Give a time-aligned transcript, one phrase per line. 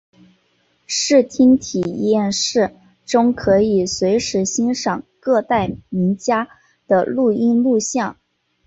[0.87, 6.47] 视听体验室中可以随时欣赏各代名家
[6.87, 8.17] 的录音录像。